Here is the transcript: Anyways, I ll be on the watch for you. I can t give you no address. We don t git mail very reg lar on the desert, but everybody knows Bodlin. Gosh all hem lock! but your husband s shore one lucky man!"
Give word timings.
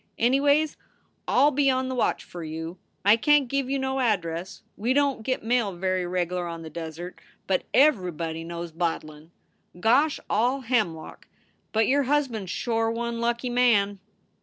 Anyways, 0.17 0.77
I 1.27 1.39
ll 1.43 1.51
be 1.51 1.69
on 1.69 1.87
the 1.87 1.93
watch 1.93 2.23
for 2.23 2.43
you. 2.43 2.79
I 3.05 3.17
can 3.17 3.41
t 3.41 3.45
give 3.45 3.69
you 3.69 3.77
no 3.77 3.99
address. 3.99 4.63
We 4.75 4.93
don 4.95 5.17
t 5.17 5.21
git 5.21 5.43
mail 5.43 5.73
very 5.73 6.07
reg 6.07 6.31
lar 6.31 6.47
on 6.47 6.63
the 6.63 6.71
desert, 6.71 7.21
but 7.45 7.65
everybody 7.71 8.43
knows 8.43 8.71
Bodlin. 8.71 9.29
Gosh 9.79 10.19
all 10.27 10.61
hem 10.61 10.95
lock! 10.95 11.27
but 11.71 11.85
your 11.87 12.01
husband 12.09 12.45
s 12.45 12.49
shore 12.49 12.89
one 12.91 13.21
lucky 13.21 13.51
man!" 13.51 13.99